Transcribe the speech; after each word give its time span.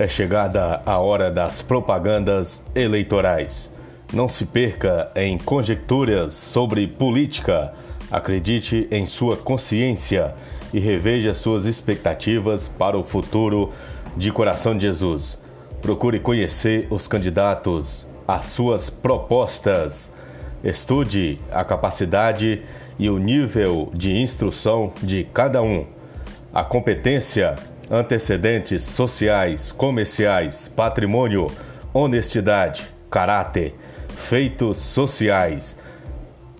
É 0.00 0.08
chegada 0.08 0.80
a 0.86 0.96
hora 0.96 1.30
das 1.30 1.60
propagandas 1.60 2.64
eleitorais. 2.74 3.70
Não 4.14 4.30
se 4.30 4.46
perca 4.46 5.12
em 5.14 5.36
conjecturas 5.36 6.32
sobre 6.32 6.86
política. 6.86 7.74
Acredite 8.10 8.88
em 8.90 9.04
sua 9.04 9.36
consciência 9.36 10.34
e 10.72 10.80
reveja 10.80 11.34
suas 11.34 11.66
expectativas 11.66 12.66
para 12.66 12.96
o 12.96 13.04
futuro 13.04 13.74
de 14.16 14.32
Coração 14.32 14.74
de 14.74 14.86
Jesus. 14.86 15.38
Procure 15.82 16.18
conhecer 16.18 16.86
os 16.88 17.06
candidatos, 17.06 18.08
as 18.26 18.46
suas 18.46 18.88
propostas. 18.88 20.14
Estude 20.64 21.38
a 21.52 21.62
capacidade 21.62 22.62
e 22.98 23.10
o 23.10 23.18
nível 23.18 23.90
de 23.92 24.16
instrução 24.16 24.94
de 25.02 25.24
cada 25.24 25.60
um. 25.60 25.84
A 26.54 26.64
competência, 26.64 27.54
antecedentes 27.90 28.84
sociais, 28.84 29.72
comerciais, 29.72 30.68
patrimônio, 30.68 31.48
honestidade, 31.92 32.86
caráter, 33.10 33.74
feitos 34.08 34.78
sociais, 34.78 35.76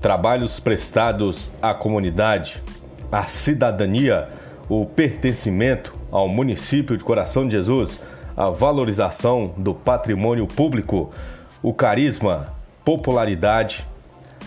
trabalhos 0.00 0.60
prestados 0.60 1.50
à 1.60 1.74
comunidade, 1.74 2.62
a 3.10 3.24
cidadania, 3.24 4.28
o 4.68 4.86
pertencimento 4.86 5.92
ao 6.12 6.28
município 6.28 6.96
de 6.96 7.02
Coração 7.02 7.46
de 7.46 7.52
Jesus, 7.52 8.00
a 8.36 8.50
valorização 8.50 9.52
do 9.56 9.74
patrimônio 9.74 10.46
público, 10.46 11.12
o 11.62 11.74
carisma, 11.74 12.54
popularidade, 12.84 13.84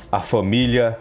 a 0.10 0.22
família, 0.22 0.98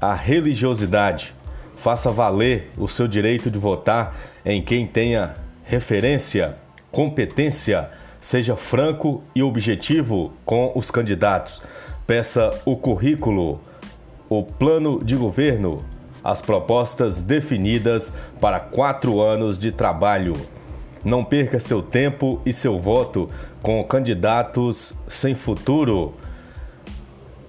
a 0.00 0.14
religiosidade. 0.14 1.34
Faça 1.82 2.12
valer 2.12 2.70
o 2.78 2.86
seu 2.86 3.08
direito 3.08 3.50
de 3.50 3.58
votar 3.58 4.16
em 4.44 4.62
quem 4.62 4.86
tenha 4.86 5.34
referência, 5.64 6.54
competência, 6.92 7.90
seja 8.20 8.54
franco 8.54 9.24
e 9.34 9.42
objetivo 9.42 10.32
com 10.44 10.70
os 10.76 10.92
candidatos. 10.92 11.60
Peça 12.06 12.50
o 12.64 12.76
currículo, 12.76 13.60
o 14.28 14.44
plano 14.44 15.02
de 15.02 15.16
governo, 15.16 15.84
as 16.22 16.40
propostas 16.40 17.20
definidas 17.20 18.14
para 18.40 18.60
quatro 18.60 19.20
anos 19.20 19.58
de 19.58 19.72
trabalho. 19.72 20.34
Não 21.04 21.24
perca 21.24 21.58
seu 21.58 21.82
tempo 21.82 22.40
e 22.46 22.52
seu 22.52 22.78
voto 22.78 23.28
com 23.60 23.82
candidatos 23.82 24.94
sem 25.08 25.34
futuro. 25.34 26.14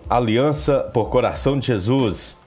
Aliança 0.09 0.79
por 0.91 1.11
Coração 1.11 1.59
de 1.59 1.67
Jesus. 1.67 2.41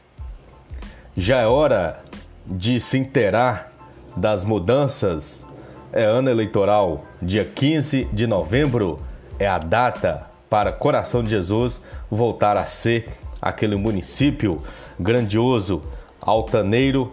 Já 1.19 1.39
é 1.39 1.47
hora 1.47 2.01
de 2.45 2.79
se 2.79 2.99
inteirar 2.99 3.73
das 4.15 4.45
mudanças. 4.45 5.47
É 5.91 6.05
ano 6.05 6.29
eleitoral, 6.29 7.07
dia 7.23 7.43
15 7.43 8.05
de 8.13 8.27
novembro 8.27 9.01
é 9.39 9.49
a 9.49 9.57
data 9.57 10.27
para 10.51 10.71
Coração 10.71 11.25
de 11.25 11.31
Jesus 11.31 11.83
voltar 12.11 12.59
a 12.59 12.67
ser 12.67 13.09
aquele 13.41 13.77
município 13.77 14.63
grandioso, 15.01 15.81
altaneiro 16.21 17.11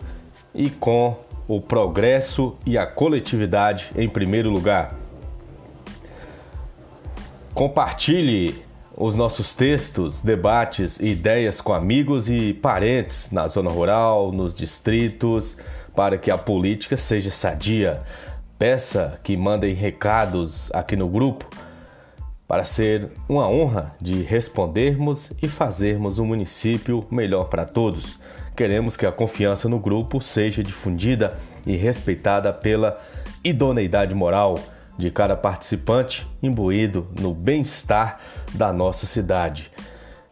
e 0.53 0.69
com 0.69 1.15
o 1.47 1.61
progresso 1.61 2.57
e 2.65 2.77
a 2.77 2.85
coletividade 2.85 3.89
em 3.95 4.09
primeiro 4.09 4.49
lugar. 4.49 4.95
Compartilhe 7.53 8.65
os 8.95 9.15
nossos 9.15 9.55
textos, 9.55 10.21
debates 10.21 10.99
e 10.99 11.07
ideias 11.07 11.59
com 11.59 11.73
amigos 11.73 12.29
e 12.29 12.53
parentes 12.53 13.31
na 13.31 13.47
zona 13.47 13.69
rural, 13.69 14.31
nos 14.31 14.53
distritos, 14.53 15.57
para 15.95 16.17
que 16.17 16.29
a 16.29 16.37
política 16.37 16.95
seja 16.97 17.31
sadia. 17.31 18.01
Peça 18.57 19.19
que 19.23 19.35
mandem 19.35 19.73
recados 19.73 20.71
aqui 20.73 20.95
no 20.95 21.07
grupo 21.07 21.47
para 22.47 22.63
ser 22.63 23.09
uma 23.27 23.47
honra 23.47 23.95
de 23.99 24.21
respondermos 24.21 25.31
e 25.41 25.47
fazermos 25.47 26.19
um 26.19 26.25
município 26.25 27.05
melhor 27.09 27.45
para 27.45 27.65
todos. 27.65 28.19
Queremos 28.55 28.95
que 28.95 29.05
a 29.05 29.11
confiança 29.11 29.67
no 29.67 29.79
grupo 29.79 30.21
seja 30.21 30.61
difundida 30.61 31.39
e 31.65 31.75
respeitada 31.75 32.53
pela 32.53 33.01
idoneidade 33.43 34.13
moral 34.13 34.59
de 34.97 35.09
cada 35.09 35.35
participante, 35.35 36.27
imbuído 36.41 37.07
no 37.19 37.33
bem-estar 37.33 38.19
da 38.53 38.71
nossa 38.71 39.05
cidade. 39.05 39.71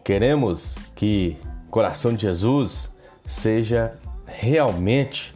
Queremos 0.03 0.75
que 0.95 1.37
Coração 1.71 2.13
de 2.13 2.23
Jesus 2.23 2.93
seja 3.25 3.97
realmente 4.25 5.33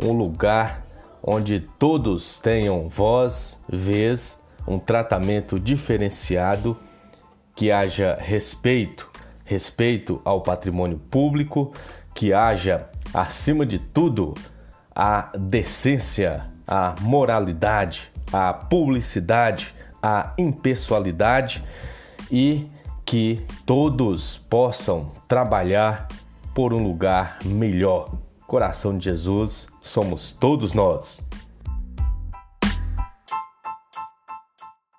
um 0.00 0.12
lugar 0.12 0.86
onde 1.20 1.58
todos 1.78 2.38
tenham 2.38 2.88
voz, 2.88 3.58
vez, 3.68 4.40
um 4.68 4.78
tratamento 4.78 5.58
diferenciado, 5.58 6.78
que 7.56 7.72
haja 7.72 8.16
respeito, 8.20 9.10
respeito 9.44 10.22
ao 10.24 10.42
patrimônio 10.42 10.98
público, 10.98 11.72
que 12.14 12.32
haja, 12.32 12.88
acima 13.12 13.66
de 13.66 13.80
tudo, 13.80 14.34
a 14.94 15.32
decência, 15.36 16.46
a 16.68 16.94
moralidade, 17.00 18.12
a 18.34 18.52
publicidade, 18.52 19.72
a 20.02 20.32
impessoalidade 20.36 21.62
e 22.32 22.66
que 23.04 23.46
todos 23.64 24.38
possam 24.50 25.12
trabalhar 25.28 26.08
por 26.52 26.74
um 26.74 26.82
lugar 26.82 27.38
melhor. 27.44 28.12
Coração 28.44 28.98
de 28.98 29.04
Jesus, 29.04 29.68
somos 29.80 30.32
todos 30.32 30.74
nós. 30.74 31.24